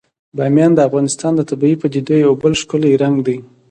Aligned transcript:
بامیان 0.37 0.71
د 0.75 0.79
افغانستان 0.87 1.31
د 1.35 1.41
طبیعي 1.49 1.75
پدیدو 1.81 2.15
یو 2.25 2.33
بل 2.41 2.53
ښکلی 2.61 2.91
رنګ 3.03 3.15
دی. 3.27 3.37